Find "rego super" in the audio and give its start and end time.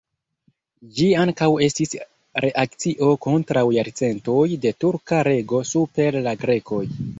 5.31-6.21